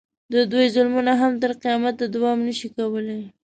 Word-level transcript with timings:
د 0.33 0.35
دوی 0.51 0.65
ظلمونه 0.75 1.11
هم 1.21 1.31
تر 1.41 1.51
قیامته 1.61 2.05
دوام 2.15 2.37
نه 2.47 2.53
شي 2.59 2.67
کولی. 2.77 3.19